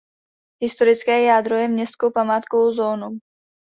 [0.61, 3.17] Historické jádro je městskou památkovou zónou.